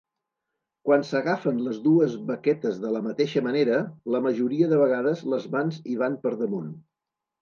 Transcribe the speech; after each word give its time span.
Quan 0.87 1.03
s'agafen 1.09 1.59
les 1.65 1.77
dues 1.83 2.15
baquetes 2.31 2.79
de 2.85 2.93
la 2.95 3.01
mateixa 3.09 3.43
manera, 3.49 3.77
la 4.15 4.23
majoria 4.29 4.71
de 4.73 4.81
vegades 4.85 5.23
les 5.35 5.47
mans 5.57 5.79
hi 5.93 6.01
van 6.05 6.17
per 6.25 6.33
damunt. 6.41 6.73